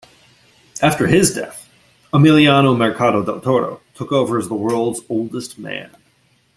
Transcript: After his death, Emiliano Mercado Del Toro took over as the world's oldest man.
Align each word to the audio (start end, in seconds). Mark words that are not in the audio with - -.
After 0.81 1.05
his 1.05 1.35
death, 1.35 1.69
Emiliano 2.11 2.75
Mercado 2.75 3.21
Del 3.23 3.39
Toro 3.39 3.81
took 3.93 4.11
over 4.11 4.39
as 4.39 4.47
the 4.47 4.55
world's 4.55 5.01
oldest 5.09 5.59
man. 5.59 5.95